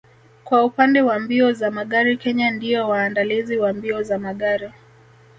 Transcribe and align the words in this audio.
Kwa 0.43 0.65
upande 0.65 1.01
wa 1.01 1.19
mbio 1.19 1.53
za 1.53 1.71
magari 1.71 2.17
Kenya 2.17 2.51
ndio 2.51 2.89
waandalizi 2.89 3.57
wa 3.57 3.73
mbio 3.73 4.03
za 4.03 4.19
magari 4.19 4.71